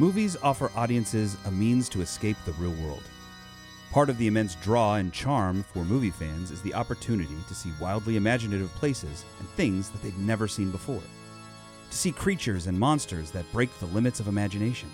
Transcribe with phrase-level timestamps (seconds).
[0.00, 3.02] Movies offer audiences a means to escape the real world.
[3.90, 7.72] Part of the immense draw and charm for movie fans is the opportunity to see
[7.80, 11.02] wildly imaginative places and things that they've never seen before.
[11.90, 14.88] To see creatures and monsters that break the limits of imagination.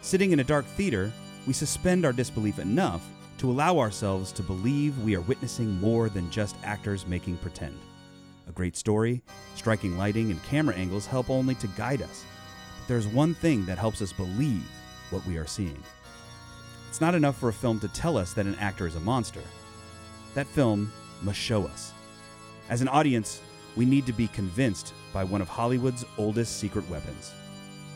[0.00, 1.10] Sitting in a dark theater,
[1.44, 3.04] we suspend our disbelief enough
[3.38, 7.76] to allow ourselves to believe we are witnessing more than just actors making pretend.
[8.48, 9.22] A great story,
[9.56, 12.24] striking lighting, and camera angles help only to guide us.
[12.88, 14.66] There's one thing that helps us believe
[15.10, 15.80] what we are seeing.
[16.88, 19.42] It's not enough for a film to tell us that an actor is a monster.
[20.34, 20.90] That film
[21.22, 21.92] must show us.
[22.70, 23.42] As an audience,
[23.76, 27.32] we need to be convinced by one of Hollywood's oldest secret weapons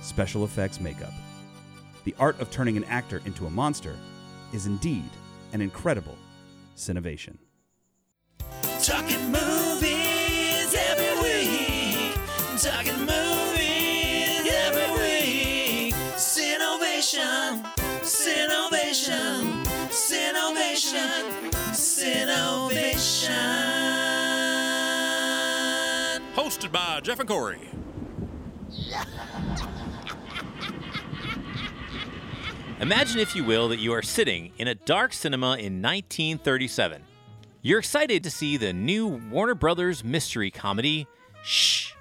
[0.03, 1.13] special effects makeup.
[2.05, 3.97] The art of turning an actor into a monster
[4.53, 5.09] is indeed
[5.53, 6.19] an incredible
[6.77, 7.39] cinevation.
[8.83, 12.19] Talking movies every week.
[12.61, 13.02] Talking
[27.13, 27.59] Jeff and Corey.
[32.81, 37.03] Imagine, if you will, that you are sitting in a dark cinema in 1937.
[37.61, 41.07] You're excited to see the new Warner Brothers mystery comedy,
[41.43, 41.93] Shh,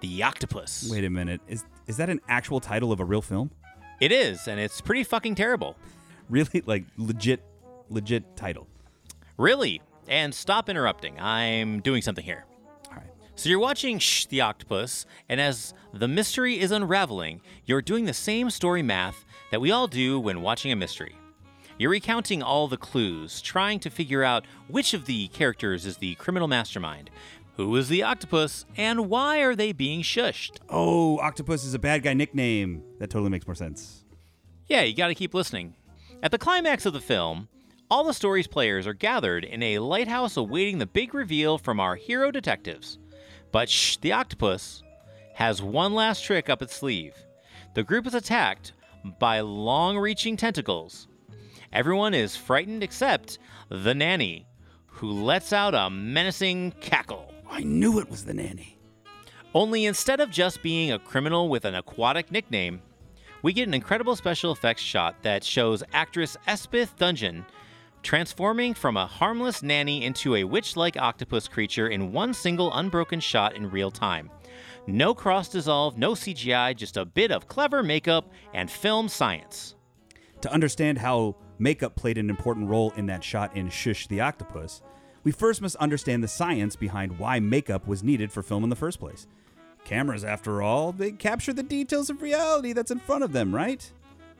[0.00, 0.88] The Octopus.
[0.90, 1.40] Wait a minute.
[1.46, 3.52] Is is that an actual title of a real film?
[4.00, 5.76] It is, and it's pretty fucking terrible.
[6.28, 7.40] Really like legit
[7.88, 8.66] legit title.
[9.38, 9.80] Really.
[10.08, 11.20] And stop interrupting.
[11.20, 12.46] I'm doing something here.
[13.38, 18.14] So you're watching Shh the Octopus, and as the mystery is unraveling, you're doing the
[18.14, 21.14] same story math that we all do when watching a mystery.
[21.78, 26.14] You're recounting all the clues, trying to figure out which of the characters is the
[26.14, 27.10] criminal mastermind,
[27.58, 30.56] who is the octopus, and why are they being shushed.
[30.70, 32.82] Oh, Octopus is a bad guy nickname.
[33.00, 34.04] That totally makes more sense.
[34.66, 35.74] Yeah, you gotta keep listening.
[36.22, 37.48] At the climax of the film,
[37.90, 41.96] all the story's players are gathered in a lighthouse awaiting the big reveal from our
[41.96, 42.98] hero detectives.
[43.56, 44.82] But shh, the octopus
[45.32, 47.14] has one last trick up its sleeve.
[47.72, 48.74] The group is attacked
[49.18, 51.08] by long reaching tentacles.
[51.72, 53.38] Everyone is frightened except
[53.70, 54.46] the nanny,
[54.84, 57.32] who lets out a menacing cackle.
[57.48, 58.78] I knew it was the nanny.
[59.54, 62.82] Only instead of just being a criminal with an aquatic nickname,
[63.40, 67.46] we get an incredible special effects shot that shows actress Elspeth Dudgeon
[68.06, 73.18] transforming from a harmless nanny into a witch like octopus creature in one single unbroken
[73.18, 74.30] shot in real time.
[74.86, 79.74] No cross dissolve, no CGI, just a bit of clever makeup and film science.
[80.42, 84.82] To understand how makeup played an important role in that shot in Shush the Octopus,
[85.24, 88.76] we first must understand the science behind why makeup was needed for film in the
[88.76, 89.26] first place.
[89.84, 93.90] Cameras, after all, they capture the details of reality that's in front of them, right?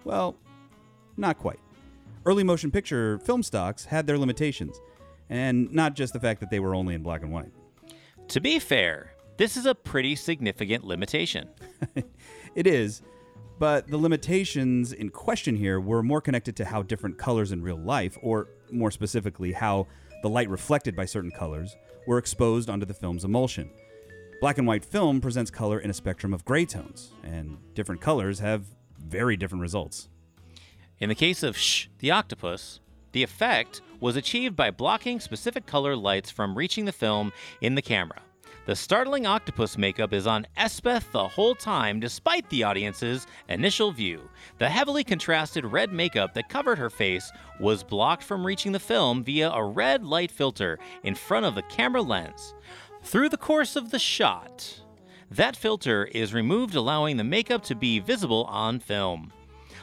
[0.05, 0.37] Well,
[1.17, 1.59] not quite.
[2.27, 4.81] Early motion picture film stocks had their limitations,
[5.31, 7.53] and not just the fact that they were only in black and white.
[8.29, 11.49] To be fair, this is a pretty significant limitation.
[12.57, 13.03] It is,
[13.59, 17.77] but the limitations in question here were more connected to how different colors in real
[17.77, 19.87] life, or more specifically, how
[20.23, 21.77] the light reflected by certain colors,
[22.07, 23.71] were exposed onto the film's emulsion.
[24.41, 28.39] Black and white film presents color in a spectrum of gray tones, and different colors
[28.39, 28.65] have
[28.99, 30.09] very different results.
[30.99, 32.81] In the case of Shh, the octopus,
[33.13, 37.83] the effect was achieved by blocking specific color lights from reaching the film in the
[37.83, 38.23] camera.
[38.65, 44.31] The startling octopus makeup is on Elspeth the whole time, despite the audience's initial view.
[44.57, 47.31] The heavily contrasted red makeup that covered her face
[47.61, 51.63] was blocked from reaching the film via a red light filter in front of the
[51.63, 52.55] camera lens.
[53.03, 54.81] Through the course of the shot,
[55.31, 59.31] that filter is removed, allowing the makeup to be visible on film.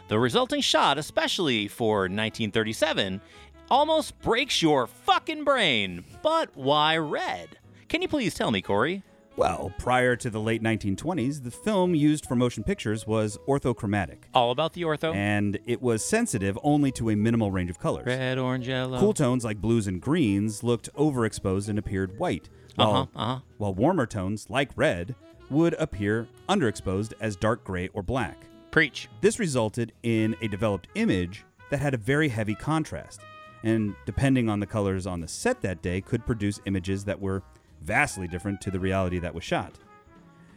[0.07, 3.21] The resulting shot, especially for 1937,
[3.69, 6.03] almost breaks your fucking brain.
[6.21, 7.57] But why red?
[7.87, 9.03] Can you please tell me, Corey?
[9.35, 14.51] Well, prior to the late 1920s, the film used for motion pictures was orthochromatic, All
[14.51, 15.15] about the ortho.
[15.15, 18.05] and it was sensitive only to a minimal range of colors.
[18.05, 18.99] Red, orange, yellow.
[18.99, 23.39] Cool tones like blues and greens looked overexposed and appeared white, uh-huh, Uh huh.
[23.57, 25.15] while warmer tones like red
[25.49, 28.37] would appear underexposed as dark gray or black.
[28.73, 29.07] Preach.
[29.21, 33.21] This resulted in a developed image that had a very heavy contrast,
[33.61, 37.43] and depending on the colors on the set that day, could produce images that were
[37.81, 39.77] vastly different to the reality that was shot.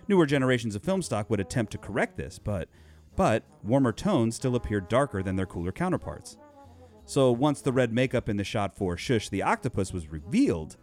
[0.09, 2.71] Newer generations of film stock would attempt to correct this, but
[3.17, 6.39] but warmer tones still appeared darker than their cooler counterparts.
[7.05, 10.79] So once the red makeup in the shot for Shush the Octopus was revealed,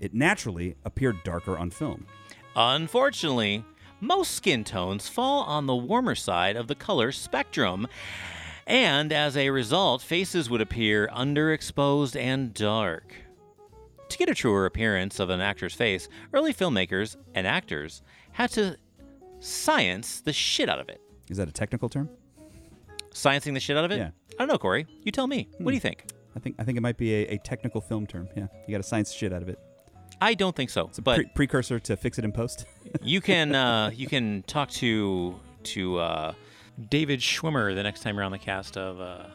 [0.00, 2.06] it naturally appeared darker on film.
[2.54, 3.64] Unfortunately,
[4.00, 7.86] most skin tones fall on the warmer side of the color spectrum,
[8.66, 13.14] and as a result, faces would appear underexposed and dark.
[14.08, 18.02] To get a truer appearance of an actor's face, early filmmakers and actors
[18.32, 18.76] had to
[19.40, 21.00] science the shit out of it.
[21.28, 22.08] Is that a technical term?
[23.10, 23.98] Sciencing the shit out of it?
[23.98, 24.10] Yeah.
[24.32, 24.86] I don't know, Corey.
[25.02, 25.48] You tell me.
[25.58, 25.88] What do you hmm.
[25.88, 26.06] think?
[26.36, 28.28] I think I think it might be a, a technical film term.
[28.36, 29.58] Yeah, you got to science the shit out of it.
[30.24, 30.86] I don't think so.
[30.86, 32.64] It's a but pre- precursor to fix it in post.
[33.02, 36.32] you can uh, you can talk to to uh,
[36.88, 39.26] David Schwimmer the next time you're on the cast of uh,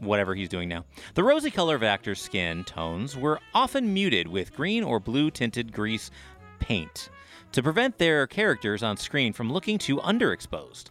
[0.00, 0.84] whatever he's doing now.
[1.14, 5.72] The rosy color of actors' skin tones were often muted with green or blue tinted
[5.72, 6.10] grease
[6.58, 7.08] paint
[7.52, 10.86] to prevent their characters on screen from looking too underexposed.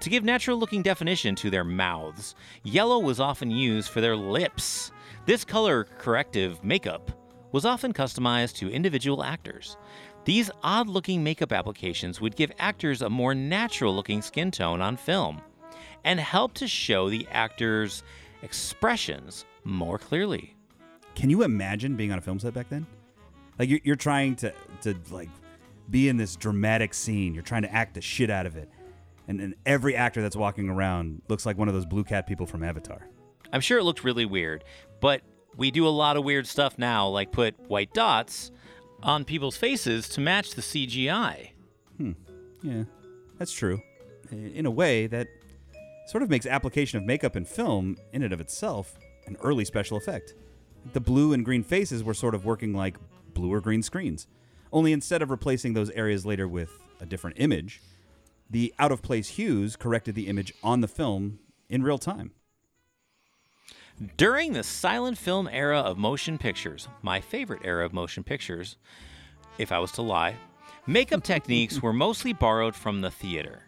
[0.00, 4.90] To give natural looking definition to their mouths, yellow was often used for their lips.
[5.26, 7.12] This color corrective makeup
[7.52, 9.76] was often customized to individual actors.
[10.24, 14.96] These odd looking makeup applications would give actors a more natural looking skin tone on
[14.96, 15.40] film
[16.04, 18.02] and help to show the actors'
[18.42, 20.56] expressions more clearly.
[21.14, 22.86] Can you imagine being on a film set back then?
[23.58, 24.52] Like you're, you're trying to
[24.82, 25.30] to like
[25.90, 27.32] be in this dramatic scene.
[27.34, 28.68] You're trying to act the shit out of it,
[29.28, 32.46] and, and every actor that's walking around looks like one of those blue cat people
[32.46, 33.08] from Avatar.
[33.52, 34.64] I'm sure it looked really weird,
[35.00, 35.22] but
[35.56, 38.50] we do a lot of weird stuff now, like put white dots
[39.02, 41.50] on people's faces to match the CGI.
[41.96, 42.12] Hmm,
[42.62, 42.84] yeah,
[43.38, 43.80] that's true.
[44.30, 45.28] In a way, that
[46.06, 49.96] sort of makes application of makeup in film, in and of itself, an early special
[49.96, 50.34] effect.
[50.92, 52.96] The blue and green faces were sort of working like
[53.34, 54.26] blue or green screens.
[54.72, 56.70] Only instead of replacing those areas later with
[57.00, 57.80] a different image,
[58.48, 61.38] the out of place hues corrected the image on the film
[61.68, 62.32] in real time.
[64.18, 68.76] During the silent film era of motion pictures, my favorite era of motion pictures,
[69.56, 70.36] if I was to lie,
[70.86, 73.62] makeup techniques were mostly borrowed from the theater.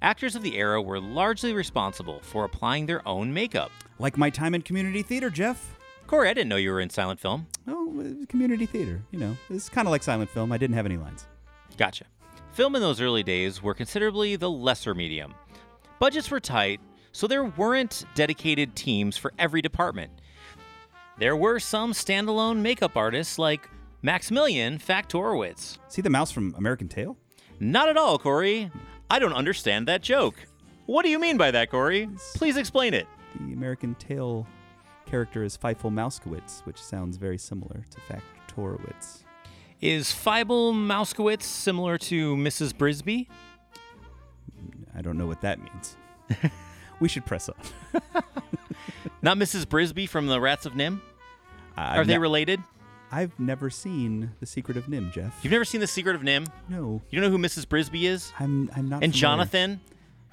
[0.00, 3.70] Actors of the era were largely responsible for applying their own makeup.
[4.00, 5.78] Like my time in community theater, Jeff.
[6.08, 7.46] Corey, I didn't know you were in silent film.
[7.68, 9.00] Oh, uh, community theater.
[9.12, 10.50] You know, it's kind of like silent film.
[10.50, 11.26] I didn't have any lines.
[11.76, 12.06] Gotcha.
[12.52, 15.34] Film in those early days were considerably the lesser medium.
[16.00, 16.80] Budgets were tight,
[17.12, 20.10] so there weren't dedicated teams for every department.
[21.18, 23.68] There were some standalone makeup artists like
[24.02, 25.78] Maximilian Faktorowicz.
[25.88, 27.16] See the mouse from American Tail?
[27.60, 28.70] Not at all, Corey.
[29.10, 30.34] I don't understand that joke.
[30.86, 32.08] What do you mean by that, Corey?
[32.34, 33.06] Please explain it.
[33.38, 34.46] The American Tail
[35.06, 39.22] character is Fievel Mousekewitz, which sounds very similar to Faktorowicz.
[39.80, 42.72] Is Fievel Mousekewitz similar to Mrs.
[42.72, 43.28] Brisby?
[44.94, 45.96] I don't know what that means.
[47.02, 47.56] we should press on.
[49.22, 49.66] Not Mrs.
[49.66, 51.00] Brisby from the Rats of NIMH?
[51.76, 52.60] I've Are they ne- related?
[53.10, 55.38] I've never seen The Secret of NIMH, Jeff.
[55.42, 56.48] You've never seen The Secret of NIMH?
[56.68, 57.66] no, You don't know who Mrs.
[57.66, 58.32] Brisby is?
[58.40, 59.02] I'm I'm not.
[59.02, 59.20] And familiar.
[59.20, 59.80] Jonathan?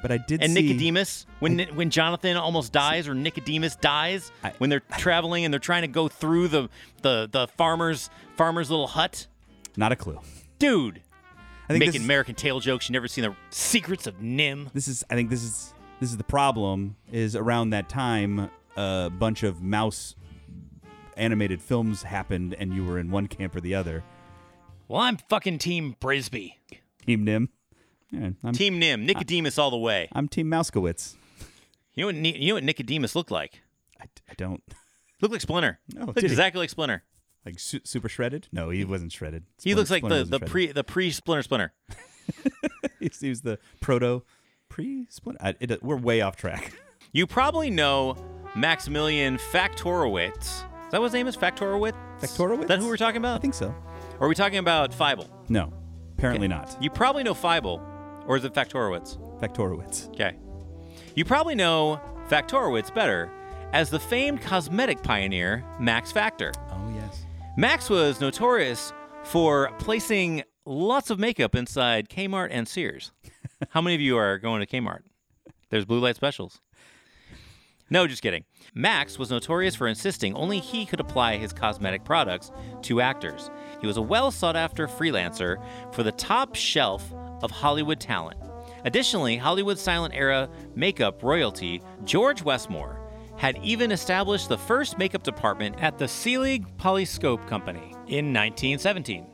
[0.01, 0.61] but I did and see.
[0.61, 5.59] Nicodemus when when Jonathan almost dies or Nicodemus dies I- when they're traveling and they're
[5.59, 6.69] trying to go through the
[7.01, 9.27] the the farmer's farmer's little hut.
[9.75, 10.19] Not a clue.
[10.57, 11.01] Dude,
[11.67, 12.87] I think making American Tail jokes.
[12.89, 14.71] You never seen the secrets of NIMH.
[14.73, 15.03] this is.
[15.09, 15.73] I think this is.
[15.99, 16.95] This is the problem.
[17.11, 20.15] Is around that time, a bunch of mouse
[21.17, 24.03] animated films happened, and you were in one camp or the other.
[24.87, 26.53] Well, I'm fucking Team Brisby.
[27.05, 27.49] Team NIMH.
[28.11, 29.01] Yeah, I'm Team NIMH.
[29.05, 30.07] Nicodemus all the way.
[30.13, 31.15] I'm Team Mousekewitz.
[31.95, 32.15] You know what?
[32.15, 33.61] You know what Nicodemus looked like?
[34.01, 34.63] I, I don't
[35.21, 35.79] Looked like Splinter.
[35.99, 36.25] Oh, looked he?
[36.27, 37.03] exactly like Splinter.
[37.45, 38.47] like su- super shredded.
[38.53, 39.43] No, he wasn't shredded.
[39.61, 40.49] He looks like Splinter the the shredded.
[40.51, 41.73] pre the pre Splinter Splinter.
[42.99, 44.23] He was the proto
[44.69, 45.39] pre Splinter.
[45.43, 46.73] I, it, we're way off track.
[47.11, 48.15] You probably know
[48.55, 50.37] Maximilian Faktorowicz.
[50.37, 51.35] Is that what his name is?
[51.35, 51.95] Faktorowicz?
[52.21, 52.61] Faktorowicz?
[52.61, 53.37] Is that who we're talking about?
[53.37, 53.73] I think so.
[54.19, 55.27] Or are we talking about Fievel?
[55.49, 55.73] No,
[56.19, 56.77] apparently not.
[56.79, 57.81] You probably know Fievel,
[58.27, 59.17] or is it Faktorowicz?
[59.39, 60.09] Faktorowicz.
[60.09, 60.37] Okay.
[61.15, 61.99] You probably know
[62.29, 63.31] Faktorowicz better
[63.73, 66.51] as the famed cosmetic pioneer Max Factor.
[66.71, 67.25] Oh yes.
[67.57, 73.11] Max was notorious for placing lots of makeup inside Kmart and Sears.
[73.69, 75.01] How many of you are going to Kmart?
[75.69, 76.61] There's blue light specials.
[77.89, 78.45] No, just kidding.
[78.73, 82.51] Max was notorious for insisting only he could apply his cosmetic products
[82.83, 83.49] to actors.
[83.81, 85.61] He was a well sought after freelancer
[85.93, 87.11] for the top shelf
[87.41, 88.39] of Hollywood talent.
[88.85, 93.01] Additionally, Hollywood silent era makeup royalty George Westmore
[93.37, 99.25] had even established the first makeup department at the Selig Polyscope Company in 1917.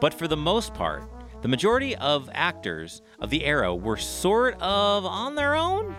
[0.00, 5.06] But for the most part, the majority of actors of the era were sort of
[5.06, 5.94] on their own.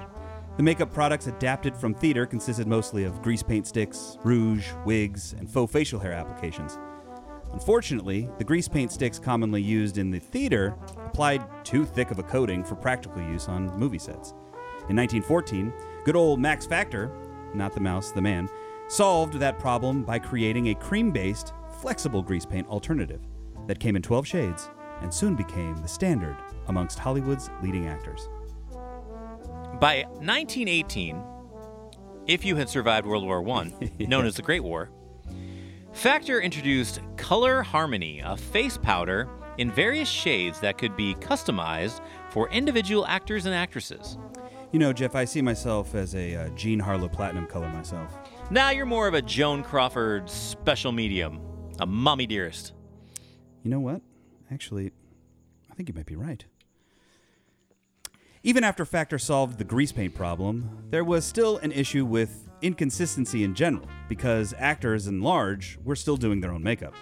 [0.57, 5.49] The makeup products adapted from theater consisted mostly of grease paint sticks, rouge, wigs, and
[5.49, 6.77] faux facial hair applications.
[7.53, 12.23] Unfortunately, the grease paint sticks commonly used in the theater applied too thick of a
[12.23, 14.31] coating for practical use on movie sets.
[14.89, 15.71] In 1914,
[16.03, 17.09] good old Max Factor,
[17.53, 18.49] not the mouse, the man,
[18.89, 23.21] solved that problem by creating a cream based, flexible grease paint alternative
[23.67, 24.69] that came in 12 shades
[25.01, 26.37] and soon became the standard
[26.67, 28.29] amongst Hollywood's leading actors.
[29.79, 31.21] By 1918,
[32.27, 34.89] if you had survived World War I, known as the Great War,
[35.93, 39.27] Factor introduced Color Harmony, a face powder
[39.57, 44.17] in various shades that could be customized for individual actors and actresses.
[44.71, 48.15] You know, Jeff, I see myself as a uh, Jean Harlow Platinum color myself.
[48.51, 51.41] Now you're more of a Joan Crawford special medium,
[51.79, 52.73] a mommy dearest.
[53.63, 54.01] You know what?
[54.51, 54.91] Actually,
[55.71, 56.45] I think you might be right.
[58.41, 63.43] Even after Factor solved the grease paint problem, there was still an issue with inconsistency
[63.43, 66.93] in general, because actors in large were still doing their own makeup.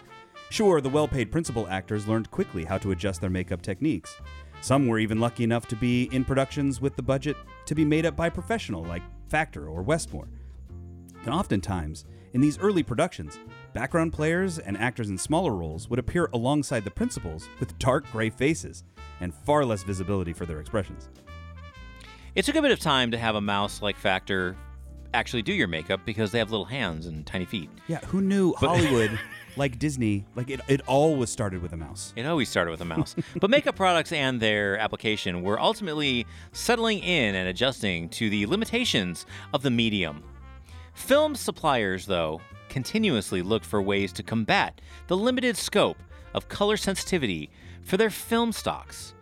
[0.50, 4.20] Sure, the well paid principal actors learned quickly how to adjust their makeup techniques.
[4.62, 8.06] Some were even lucky enough to be in productions with the budget to be made
[8.06, 10.30] up by professional like Factor or Westmore.
[11.26, 13.40] And oftentimes, in these early productions,
[13.74, 18.30] background players and actors in smaller roles would appear alongside the principals with dark gray
[18.30, 18.84] faces
[19.20, 21.10] and far less visibility for their expressions.
[22.36, 24.56] It took a bit of time to have a mouse like Factor
[25.14, 27.70] actually do your makeup because they have little hands and tiny feet.
[27.88, 29.18] Yeah, who knew Hollywood,
[29.56, 32.14] like Disney, like it, it always started with a mouse.
[32.16, 33.16] It always started with a mouse.
[33.40, 39.26] but makeup products and their application were ultimately settling in and adjusting to the limitations
[39.54, 40.24] of the medium.
[40.98, 46.00] Film suppliers, though, continuously looked for ways to combat the limited scope
[46.34, 47.50] of color sensitivity
[47.84, 49.14] for their film stocks.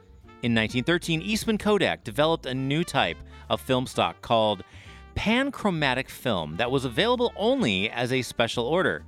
[0.42, 3.18] In 1913, Eastman Kodak developed a new type
[3.50, 4.64] of film stock called
[5.16, 9.04] panchromatic film that was available only as a special order.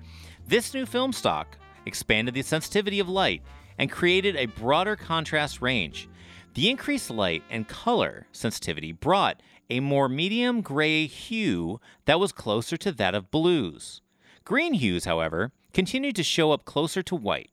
[0.45, 3.41] This new film stock expanded the sensitivity of light
[3.79, 6.09] and created a broader contrast range.
[6.53, 12.77] The increased light and color sensitivity brought a more medium gray hue that was closer
[12.77, 14.01] to that of blues.
[14.43, 17.51] Green hues, however, continued to show up closer to white.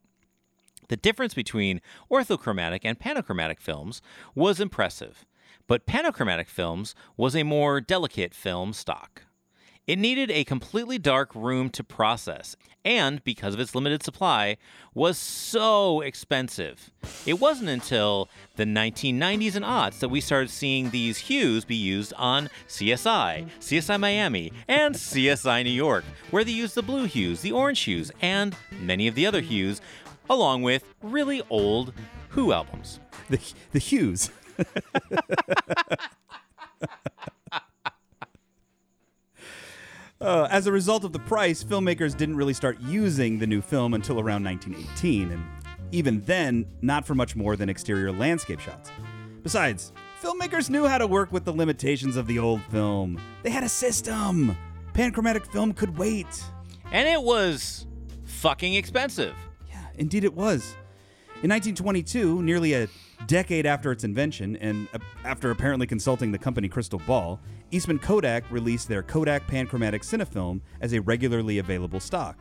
[0.88, 1.80] The difference between
[2.10, 4.00] orthochromatic and panchromatic films
[4.34, 5.24] was impressive,
[5.66, 9.22] but panchromatic films was a more delicate film stock.
[9.86, 14.56] It needed a completely dark room to process, and because of its limited supply,
[14.94, 16.90] was so expensive.
[17.26, 22.14] It wasn't until the 1990s and aughts that we started seeing these hues be used
[22.14, 27.52] on CSI, CSI Miami, and CSI New York, where they used the blue hues, the
[27.52, 29.82] orange hues, and many of the other hues,
[30.30, 31.92] along with really old
[32.30, 33.00] Who albums.
[33.28, 33.38] The,
[33.72, 34.30] the hues.
[40.24, 43.92] Uh, as a result of the price, filmmakers didn't really start using the new film
[43.92, 45.44] until around 1918, and
[45.92, 48.90] even then, not for much more than exterior landscape shots.
[49.42, 53.20] Besides, filmmakers knew how to work with the limitations of the old film.
[53.42, 54.56] They had a system.
[54.94, 56.42] Panchromatic film could wait.
[56.90, 57.86] And it was
[58.24, 59.34] fucking expensive.
[59.68, 60.74] Yeah, indeed it was.
[61.42, 62.88] In 1922, nearly a
[63.26, 67.38] decade after its invention, and uh, after apparently consulting the company Crystal Ball,
[67.74, 72.40] Eastman Kodak released their Kodak Panchromatic Cinefilm as a regularly available stock.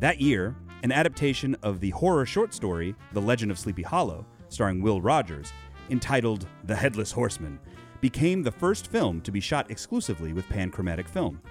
[0.00, 4.80] That year, an adaptation of the horror short story The Legend of Sleepy Hollow, starring
[4.80, 5.52] Will Rogers,
[5.90, 7.60] entitled The Headless Horseman,
[8.00, 11.42] became the first film to be shot exclusively with panchromatic film.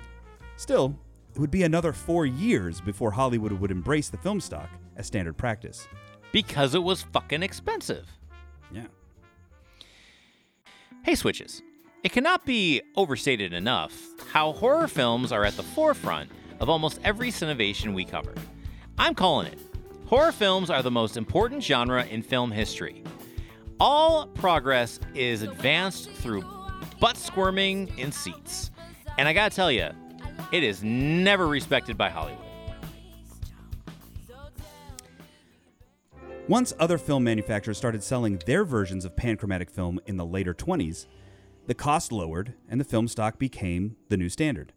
[0.55, 0.97] Still,
[1.35, 5.37] it would be another four years before Hollywood would embrace the film stock as standard
[5.37, 5.87] practice.
[6.31, 8.07] Because it was fucking expensive.
[8.71, 8.87] Yeah.
[11.03, 11.61] Hey, Switches.
[12.03, 13.97] It cannot be overstated enough
[14.29, 16.29] how horror films are at the forefront
[16.59, 18.33] of almost every cinevation we cover.
[18.97, 19.57] I'm calling it.
[20.07, 23.05] Horror films are the most important genre in film history.
[23.79, 26.43] All progress is advanced through
[26.99, 28.71] butt squirming in seats.
[29.17, 29.89] And I gotta tell you,
[30.51, 32.43] it is never respected by Hollywood.
[36.49, 41.05] Once other film manufacturers started selling their versions of panchromatic film in the later 20s,
[41.67, 44.73] the cost lowered and the film stock became the new standard.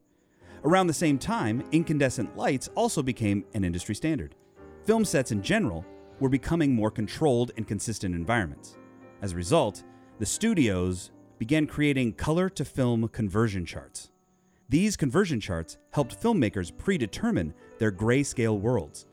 [0.65, 4.35] Around the same time, incandescent lights also became an industry standard.
[4.85, 5.85] Film sets in general
[6.21, 8.77] were becoming more controlled and consistent environments.
[9.23, 9.83] As a result,
[10.19, 14.11] the studios began creating color to film conversion charts.
[14.69, 19.07] These conversion charts helped filmmakers predetermine their grayscale worlds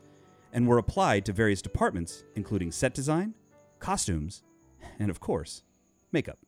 [0.52, 3.34] and were applied to various departments, including set design,
[3.78, 4.42] costumes,
[4.98, 5.62] and of course,
[6.12, 6.38] makeup.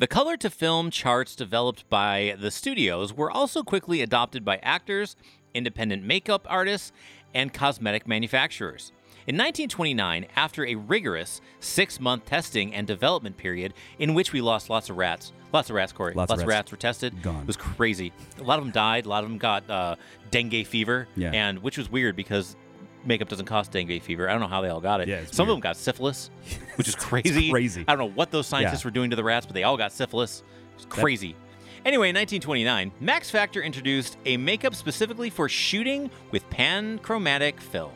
[0.00, 5.14] The color to film charts developed by the studios were also quickly adopted by actors,
[5.52, 6.90] independent makeup artists,
[7.34, 8.92] and cosmetic manufacturers.
[9.26, 14.70] In 1929, after a rigorous six month testing and development period in which we lost
[14.70, 16.48] lots of rats, lots of rats, Corey, Lots of of rats.
[16.48, 17.42] rats were tested, Gone.
[17.42, 18.10] it was crazy.
[18.38, 19.96] A lot of them died, a lot of them got uh,
[20.30, 21.30] dengue fever, Yeah.
[21.32, 22.56] and which was weird because
[23.04, 24.28] makeup doesn't cost dengue fever.
[24.28, 25.08] I don't know how they all got it.
[25.08, 25.50] Yeah, Some weird.
[25.52, 26.30] of them got syphilis,
[26.76, 27.50] which is crazy.
[27.50, 27.84] crazy.
[27.88, 28.88] I don't know what those scientists Yeah.
[28.88, 30.42] were doing to the rats, but they all got syphilis.
[30.76, 31.36] It's crazy.
[31.84, 37.92] Anyway, in 1929, Max Factor introduced a makeup specifically for shooting with panchromatic film.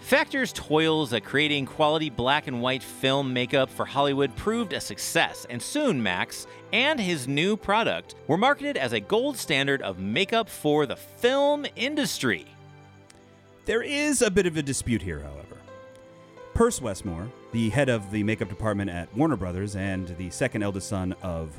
[0.00, 5.46] Factor's toils at creating quality black and white film makeup for Hollywood proved a success,
[5.50, 10.48] and soon Max and his new product were marketed as a gold standard of makeup
[10.48, 12.46] for the film industry.
[13.66, 15.56] There is a bit of a dispute here, however.
[16.54, 20.88] Perce Westmore, the head of the makeup department at Warner Brothers and the second eldest
[20.88, 21.58] son of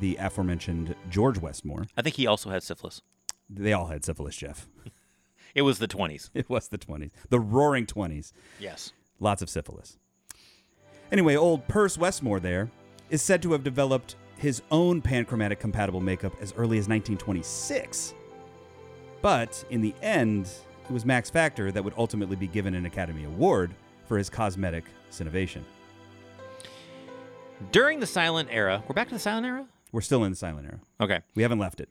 [0.00, 3.02] the aforementioned George Westmore, I think he also had syphilis.
[3.50, 4.68] they all had syphilis, Jeff.
[5.54, 6.28] It was the 20s.
[6.34, 8.32] It was the 20s, the roaring 20s.
[8.60, 8.92] Yes.
[9.18, 9.96] Lots of syphilis.
[11.10, 12.70] Anyway, old Perce Westmore there
[13.08, 18.12] is said to have developed his own panchromatic compatible makeup as early as 1926.
[19.22, 20.48] But in the end,
[20.88, 23.74] it was Max Factor that would ultimately be given an Academy Award
[24.06, 24.84] for his cosmetic
[25.20, 25.64] innovation.
[27.72, 29.66] During the silent era, we're back to the silent era?
[29.92, 30.80] We're still in the silent era.
[31.00, 31.20] Okay.
[31.34, 31.88] We haven't left it.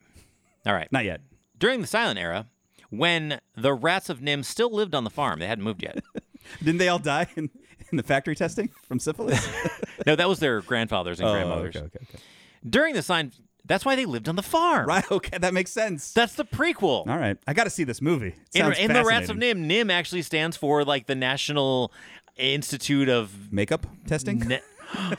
[0.66, 0.92] All right.
[0.92, 1.22] Not yet.
[1.60, 2.48] During the silent era,
[2.90, 6.00] when the rats of NIMH still lived on the farm, they hadn't moved yet.
[6.60, 7.50] Didn't they all die in,
[7.92, 9.48] in the factory testing from syphilis?
[10.06, 11.76] no, that was their grandfathers and oh, grandmothers.
[11.76, 12.24] Oh, okay, okay, okay.
[12.68, 13.32] During the sign,
[13.68, 14.88] that's why they lived on the farm.
[14.88, 16.14] Right, okay, that makes sense.
[16.14, 17.08] That's the prequel.
[17.08, 18.28] All right, I got to see this movie.
[18.28, 19.68] It in sounds in the Rats of fascinating.
[19.68, 21.92] NIMH, NIMH actually stands for like the National
[22.38, 24.40] Institute of Makeup testing?
[24.40, 24.62] Ne-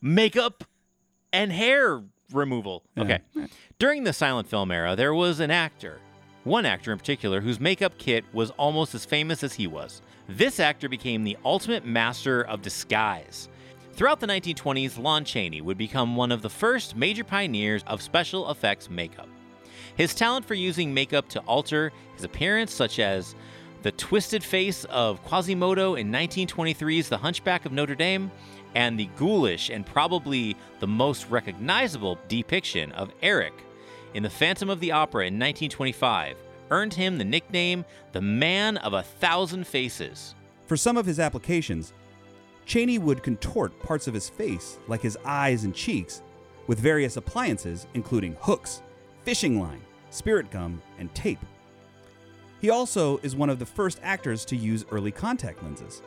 [0.00, 0.64] makeup
[1.32, 2.82] and hair removal.
[2.98, 3.20] Okay.
[3.78, 6.00] During the silent film era, there was an actor,
[6.44, 10.02] one actor in particular, whose makeup kit was almost as famous as he was.
[10.28, 13.48] This actor became the ultimate master of disguise.
[14.00, 18.50] Throughout the 1920s, Lon Chaney would become one of the first major pioneers of special
[18.50, 19.28] effects makeup.
[19.94, 23.34] His talent for using makeup to alter his appearance, such as
[23.82, 28.30] the twisted face of Quasimodo in 1923's The Hunchback of Notre Dame,
[28.74, 33.66] and the ghoulish and probably the most recognizable depiction of Erik
[34.14, 36.38] in The Phantom of the Opera in 1925,
[36.70, 40.34] earned him the nickname the Man of a Thousand Faces.
[40.64, 41.92] For some of his applications,
[42.64, 46.22] Chaney would contort parts of his face, like his eyes and cheeks,
[46.66, 48.82] with various appliances, including hooks,
[49.24, 51.40] fishing line, spirit gum, and tape.
[52.60, 56.02] He also is one of the first actors to use early contact lenses.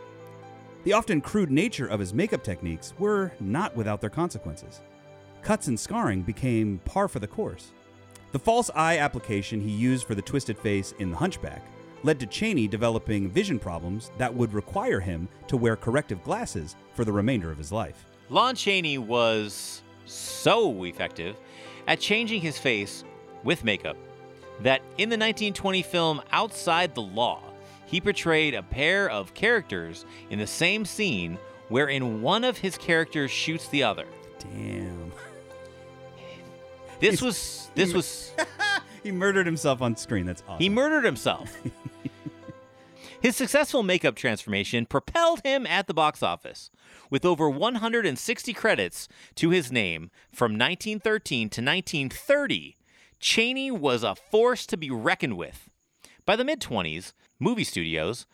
[0.83, 4.81] The often crude nature of his makeup techniques were not without their consequences.
[5.41, 7.71] Cuts and scarring became par for the course.
[8.31, 11.63] The false eye application he used for the twisted face in The Hunchback
[12.03, 17.05] led to Chaney developing vision problems that would require him to wear corrective glasses for
[17.05, 18.05] the remainder of his life.
[18.29, 21.35] Lon Chaney was so effective
[21.87, 23.03] at changing his face
[23.43, 23.97] with makeup
[24.61, 27.41] that in the 1920 film Outside the Law,
[27.85, 31.37] he portrayed a pair of characters in the same scene
[31.69, 34.05] wherein one of his characters shoots the other.
[34.39, 35.11] Damn.
[36.99, 38.31] This was this was
[39.03, 40.25] He murdered himself on screen.
[40.25, 40.59] That's awesome.
[40.59, 41.53] he murdered himself.
[43.23, 46.69] His successful makeup transformation propelled him at the box office
[47.09, 52.75] with over 160 credits to his name from 1913 to 1930.
[53.21, 55.69] Chaney was a force to be reckoned with.
[56.25, 58.25] By the mid 20s, movie studios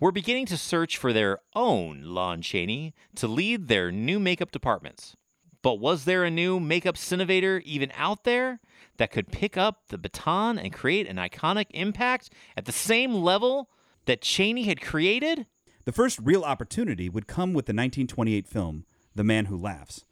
[0.00, 5.14] were beginning to search for their own Lon Chaney to lead their new makeup departments.
[5.60, 8.60] But was there a new makeup innovator even out there
[8.96, 13.68] that could pick up the baton and create an iconic impact at the same level
[14.08, 15.46] that Chaney had created?
[15.84, 20.06] The first real opportunity would come with the 1928 film The Man Who Laughs.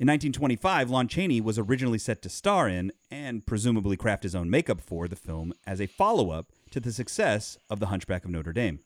[0.00, 4.50] In 1925, Lon Chaney was originally set to star in and presumably craft his own
[4.50, 8.32] makeup for the film as a follow up to the success of The Hunchback of
[8.32, 8.80] Notre Dame.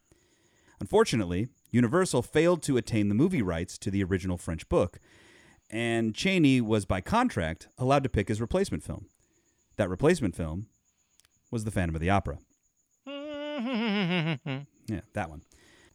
[0.78, 4.98] Unfortunately, Universal failed to attain the movie rights to the original French book,
[5.70, 9.07] and Chaney was by contract allowed to pick his replacement film.
[9.76, 10.66] That replacement film
[11.50, 12.40] was The Phantom of the Opera.
[14.86, 15.40] Yeah, that one.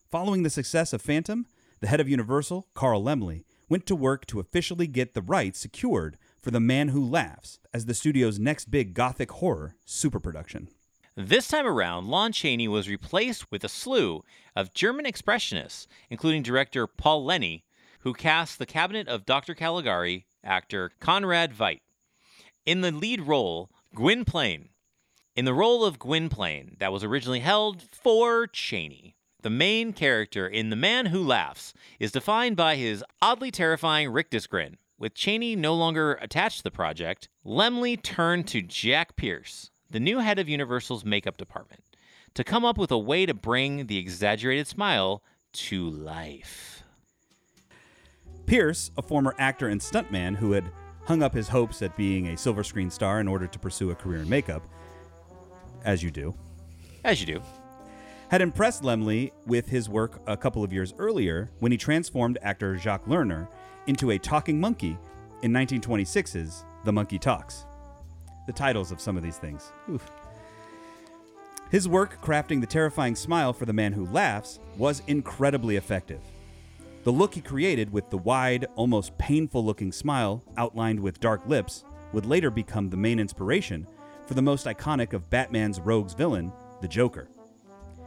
[0.10, 1.46] Following the success of Phantom,
[1.80, 6.18] the head of Universal, Carl Laemmle, went to work to officially get the rights secured
[6.42, 10.70] for The Man Who Laughs as the studio's next big gothic horror superproduction.
[11.16, 14.24] This time around, Lon Chaney was replaced with a slew
[14.56, 17.64] of German expressionists, including director Paul Leni,
[18.00, 19.54] who cast the cabinet of Dr.
[19.54, 21.82] Caligari actor Conrad Veidt.
[22.66, 24.70] In the lead role, Gwynplaine,
[25.36, 29.16] in the role of Gwynplaine that was originally held for Chaney.
[29.42, 34.48] The main character in The Man Who Laughs is defined by his oddly terrifying rictus
[34.48, 34.78] grin.
[34.98, 40.20] With Chaney no longer attached to the project, Laemmle turned to Jack Pierce, the new
[40.20, 41.84] head of Universal's makeup department,
[42.34, 46.84] to come up with a way to bring the exaggerated smile to life.
[48.46, 50.70] Pierce, a former actor and stuntman who had
[51.06, 53.96] hung up his hopes at being a silver screen star in order to pursue a
[53.96, 54.68] career in makeup,
[55.86, 56.34] as you do,
[57.04, 57.42] As you do.
[58.30, 62.78] had impressed Laemmle with his work a couple of years earlier when he transformed actor
[62.78, 63.48] Jacques Lerner
[63.88, 64.98] into a talking monkey
[65.42, 67.66] in 1926's The Monkey Talks.
[68.48, 69.72] The titles of some of these things.
[69.90, 70.10] Oof.
[71.72, 76.22] His work crafting the terrifying smile for the man who laughs was incredibly effective.
[77.04, 81.84] The look he created with the wide, almost painful looking smile outlined with dark lips
[82.12, 83.88] would later become the main inspiration
[84.30, 87.28] for the most iconic of Batman's rogues villain, the Joker.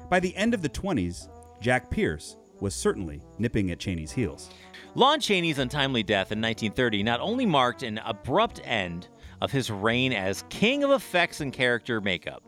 [0.09, 1.29] By the end of the 20s,
[1.61, 4.49] Jack Pierce was certainly nipping at Chaney's heels.
[4.95, 9.09] Lon Chaney's untimely death in 1930 not only marked an abrupt end
[9.41, 12.45] of his reign as king of effects and character makeup,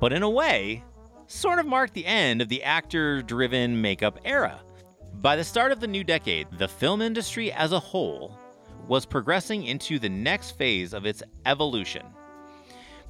[0.00, 0.84] but in a way,
[1.26, 4.60] sort of marked the end of the actor driven makeup era.
[5.14, 8.38] By the start of the new decade, the film industry as a whole
[8.86, 12.04] was progressing into the next phase of its evolution.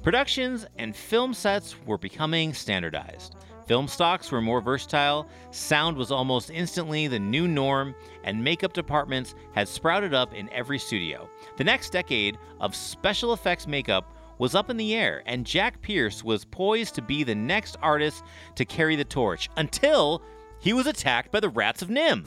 [0.03, 3.35] Productions and film sets were becoming standardized.
[3.65, 9.33] Film stocks were more versatile, sound was almost instantly the new norm, and makeup departments
[9.53, 11.27] had sprouted up in every studio.
[11.57, 16.23] The next decade of special effects makeup was up in the air, and Jack Pierce
[16.23, 18.23] was poised to be the next artist
[18.55, 20.21] to carry the torch until
[20.65, 22.25] he was attacked by the rats of NIMH.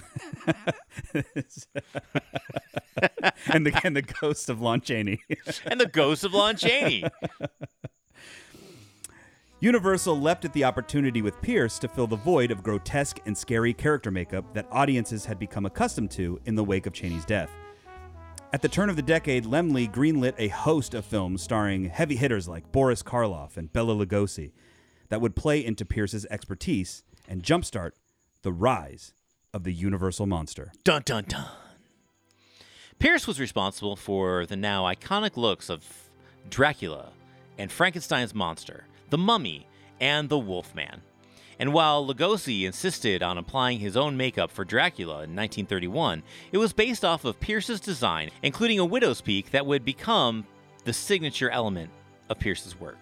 [3.48, 5.20] and, the, and the ghost of Lon Chaney.
[5.66, 7.02] and the ghost of Lon Chaney.
[9.58, 13.74] Universal leapt at the opportunity with Pierce to fill the void of grotesque and scary
[13.74, 17.50] character makeup that audiences had become accustomed to in the wake of Chaney's death.
[18.52, 22.46] At the turn of the decade, Laemmle greenlit a host of films starring heavy hitters
[22.46, 24.52] like Boris Karloff and Bela Lugosi
[25.08, 27.94] that would play into Pierce's expertise and jumpstart
[28.42, 29.14] the rise
[29.52, 30.72] of the Universal monster.
[30.84, 31.48] Dun dun dun.
[32.98, 35.84] Pierce was responsible for the now iconic looks of
[36.48, 37.10] Dracula
[37.56, 39.66] and Frankenstein's monster, the mummy,
[40.00, 41.02] and the Wolfman.
[41.60, 46.22] And while Lugosi insisted on applying his own makeup for Dracula in 1931,
[46.52, 50.46] it was based off of Pierce's design, including a widow's peak that would become
[50.84, 51.90] the signature element
[52.28, 52.98] of Pierce's work.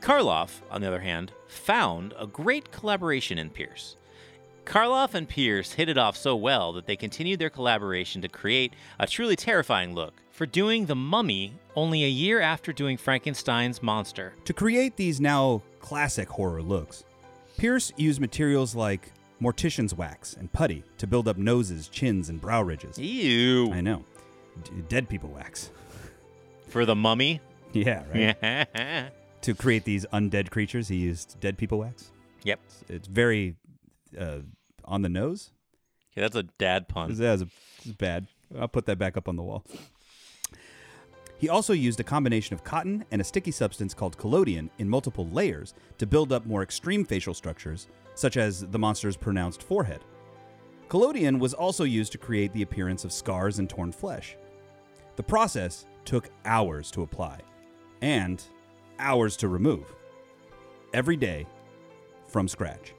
[0.00, 3.96] Karloff, on the other hand, found a great collaboration in Pierce.
[4.64, 8.74] Karloff and Pierce hit it off so well that they continued their collaboration to create
[8.98, 14.32] a truly terrifying look for doing The Mummy only a year after doing Frankenstein's monster.
[14.44, 17.04] To create these now classic horror looks,
[17.58, 22.62] Pierce used materials like mortician's wax and putty to build up noses, chins, and brow
[22.62, 22.98] ridges.
[22.98, 23.72] Ew.
[23.72, 24.04] I know.
[24.62, 25.70] D- dead people wax.
[26.68, 27.40] For The Mummy?
[27.72, 28.36] Yeah, right.
[28.42, 29.08] Yeah.
[29.42, 32.10] To create these undead creatures, he used dead people wax.
[32.42, 32.58] yep.
[32.88, 33.54] It's very
[34.18, 34.38] uh,
[34.84, 35.50] on the nose.
[36.12, 37.14] Okay, that's a dad pun.
[37.14, 37.50] That's that's
[37.96, 38.26] bad.
[38.58, 39.64] I'll put that back up on the wall.
[41.38, 45.26] He also used a combination of cotton and a sticky substance called collodion in multiple
[45.28, 50.04] layers to build up more extreme facial structures, such as the monster's pronounced forehead.
[50.90, 54.36] Collodion was also used to create the appearance of scars and torn flesh.
[55.16, 57.38] The process took hours to apply
[58.02, 58.42] and
[58.98, 59.94] hours to remove.
[60.92, 61.46] Every day
[62.26, 62.92] from scratch.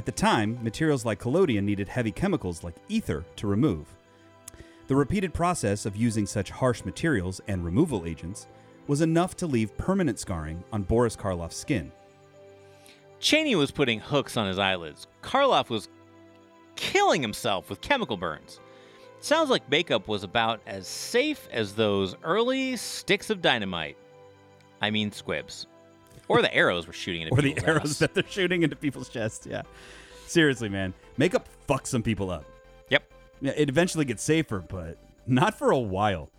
[0.00, 3.86] At the time, materials like collodion needed heavy chemicals like ether to remove.
[4.86, 8.46] The repeated process of using such harsh materials and removal agents
[8.86, 11.92] was enough to leave permanent scarring on Boris Karloff's skin.
[13.18, 15.06] Chaney was putting hooks on his eyelids.
[15.22, 15.90] Karloff was
[16.76, 18.58] killing himself with chemical burns.
[19.20, 23.98] Sounds like makeup was about as safe as those early sticks of dynamite.
[24.80, 25.66] I mean, squibs.
[26.30, 27.98] Or the arrows were shooting into Or the arrows ass.
[27.98, 29.62] that they're shooting into people's chests, yeah.
[30.26, 30.94] Seriously, man.
[31.16, 32.44] Makeup fucks some people up.
[32.88, 33.02] Yep.
[33.40, 36.30] Yeah, it eventually gets safer, but not for a while.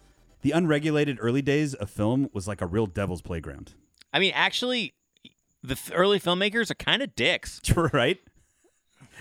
[0.43, 3.73] The unregulated early days of film was like a real devil's playground.
[4.13, 4.93] I mean, actually,
[5.61, 7.59] the early filmmakers are kind of dicks.
[7.93, 8.17] right?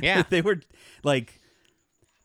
[0.00, 0.22] Yeah.
[0.30, 0.60] they were
[1.02, 1.39] like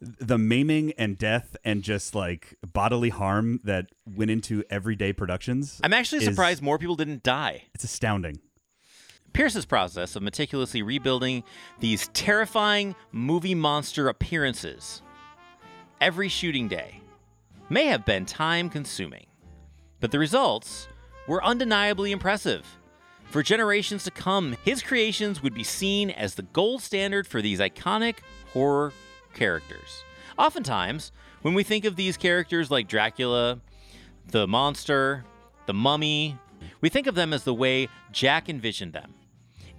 [0.02, 5.80] the maiming and death and just like bodily harm that went into everyday productions.
[5.84, 7.64] I'm actually is- surprised more people didn't die.
[7.74, 8.40] It's astounding.
[9.34, 11.44] Pierce's process of meticulously rebuilding
[11.80, 15.02] these terrifying movie monster appearances
[16.00, 17.02] every shooting day
[17.70, 19.26] may have been time consuming,
[20.00, 20.88] but the results
[21.28, 22.66] were undeniably impressive.
[23.26, 27.60] For generations to come, his creations would be seen as the gold standard for these
[27.60, 28.20] iconic
[28.54, 28.94] horror
[29.36, 30.04] characters.
[30.38, 31.12] Oftentimes,
[31.44, 33.60] when we think of these characters like Dracula,
[34.28, 35.24] the monster,
[35.68, 36.38] the mummy,
[36.82, 39.14] we think of them as the way Jack envisioned them.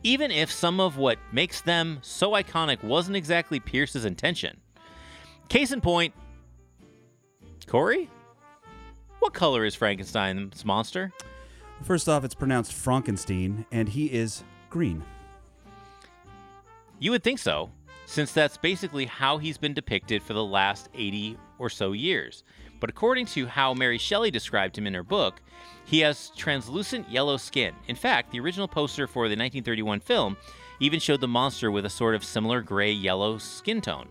[0.02, 4.60] Even if some of what makes them so iconic wasn't exactly Pierce's intention.
[5.48, 6.14] Case in point,
[7.66, 8.08] Corey?
[9.18, 11.12] What color is Frankenstein's monster?
[11.82, 15.02] First off, it's pronounced Frankenstein, and he is green.
[16.98, 17.70] You would think so,
[18.06, 22.44] since that's basically how he's been depicted for the last 80 or so years.
[22.80, 25.42] But according to how Mary Shelley described him in her book,
[25.84, 27.74] he has translucent yellow skin.
[27.88, 30.36] In fact, the original poster for the 1931 film
[30.78, 34.08] even showed the monster with a sort of similar gray yellow skin tone.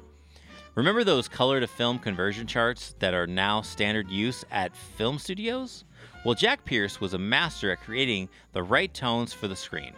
[0.73, 5.85] Remember those color to film conversion charts that are now standard use at film studios?
[6.25, 9.93] Well, Jack Pierce was a master at creating the right tones for the screen.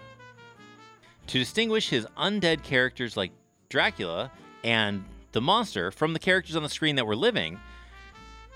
[1.28, 3.32] To distinguish his undead characters like
[3.70, 4.32] Dracula
[4.64, 7.60] and the monster from the characters on the screen that were living,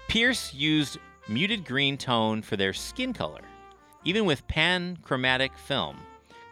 [0.07, 0.97] Pierce used
[1.27, 3.41] muted green tone for their skin color.
[4.03, 5.97] Even with panchromatic film,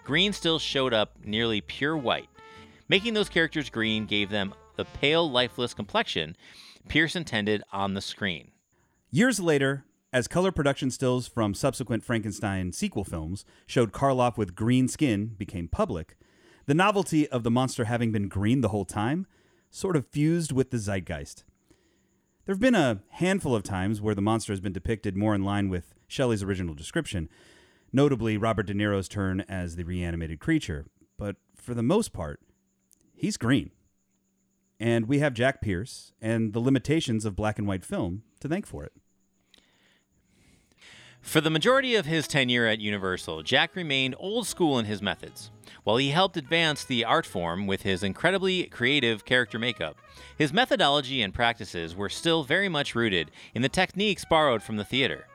[0.04, 2.30] green still showed up nearly pure white.
[2.88, 6.36] Making those characters green gave them the pale, lifeless complexion
[6.88, 8.52] Pierce intended on the screen.
[9.12, 14.88] Years later, as color production stills from subsequent Frankenstein sequel films showed Karloff with green
[14.88, 16.16] skin became public,
[16.70, 19.26] the novelty of the monster having been green the whole time
[19.72, 21.44] sort of fused with the zeitgeist.
[22.46, 25.44] There have been a handful of times where the monster has been depicted more in
[25.44, 27.28] line with Shelley's original description,
[27.92, 30.86] notably Robert De Niro's turn as the reanimated creature,
[31.18, 32.40] but for the most part,
[33.16, 33.72] he's green.
[34.80, 38.68] And we have Jack Pierce and the limitations of black and white film to thank
[38.68, 38.94] for it.
[41.22, 45.52] For the majority of his tenure at Universal, Jack remained old school in his methods.
[45.84, 49.98] While he helped advance the art form with his incredibly creative character makeup,
[50.38, 54.84] his methodology and practices were still very much rooted in the techniques borrowed from the
[54.84, 55.28] theater.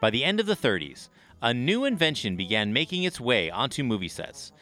[0.00, 1.08] By the end of the 30s,
[1.42, 4.52] a new invention began making its way onto movie sets.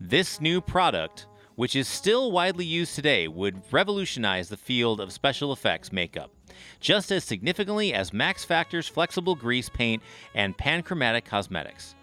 [0.00, 5.52] This new product, which is still widely used today, would revolutionize the field of special
[5.52, 6.32] effects makeup
[6.80, 10.02] just as significantly as Max Factor's flexible grease paint
[10.34, 11.94] and panchromatic cosmetics.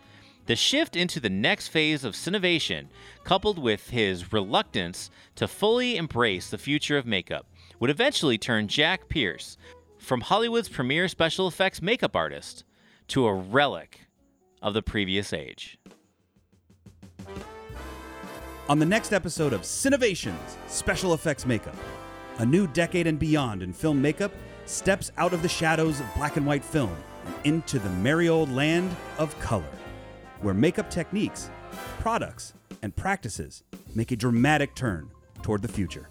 [0.48, 2.88] The shift into the next phase of Cinevation,
[3.24, 7.46] coupled with his reluctance to fully embrace the future of makeup,
[7.80, 9.58] would eventually turn Jack Pierce
[9.98, 12.64] from Hollywood's premier special effects makeup artist
[13.10, 14.02] to a relic
[14.62, 15.78] of the previous age.
[18.68, 20.38] On the next episode of Cinevations
[20.68, 21.76] Special Effects Makeup,
[22.38, 24.32] a new decade and beyond in film makeup
[24.65, 28.52] steps out of the shadows of black and white film and into the merry old
[28.52, 29.63] land of color,
[30.41, 31.50] where makeup techniques,
[32.00, 33.63] products, and practices
[33.96, 35.10] make a dramatic turn
[35.41, 36.10] toward the future.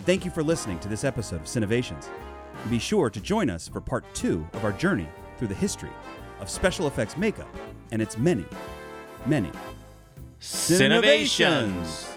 [0.00, 2.08] Thank you for listening to this episode of Cinevations.
[2.62, 5.90] And be sure to join us for part two of our journey through the history
[6.40, 7.48] of special effects makeup
[7.92, 8.44] and its many,
[9.26, 9.50] many
[10.40, 12.11] Cinevations!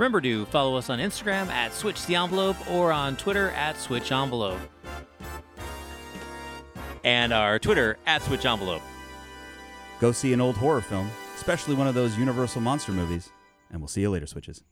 [0.00, 4.10] Remember to follow us on Instagram at Switch the Envelope or on Twitter at Switch
[4.10, 4.58] Envelope.
[7.04, 8.80] And our Twitter at Switch Envelope.
[10.00, 13.28] Go see an old horror film, especially one of those Universal monster movies,
[13.70, 14.64] and we'll see you later, Switches.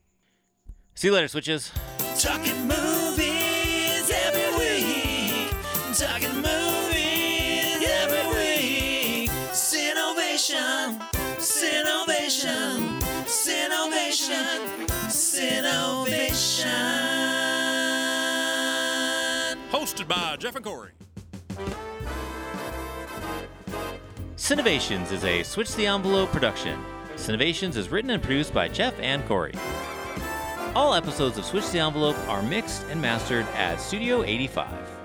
[0.94, 1.72] See you later, Switches.
[2.18, 3.27] Talking movies
[19.70, 20.92] Hosted by Jeff and Corey.
[24.37, 26.83] Cinevations is a Switch the Envelope production.
[27.16, 29.52] Cinevations is written and produced by Jeff and Corey.
[30.74, 34.97] All episodes of Switch the Envelope are mixed and mastered at Studio 85.